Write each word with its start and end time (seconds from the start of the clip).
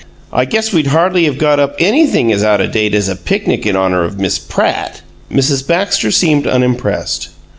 I 0.33 0.45
guess 0.45 0.73
we'd 0.73 0.87
hardly 0.87 1.27
of 1.27 1.37
got 1.37 1.59
up 1.59 1.75
anything 1.77 2.31
as 2.31 2.43
out 2.43 2.59
o' 2.59 2.65
date 2.65 2.95
as 2.95 3.07
a 3.07 3.15
picnic 3.15 3.67
in 3.67 3.75
honor 3.75 4.03
of 4.03 4.19
Miss 4.19 4.39
PRATT!" 4.39 5.03
Mrs. 5.31 5.67
Baxter 5.67 6.09
seemed 6.09 6.47
unimpressed. 6.47 7.29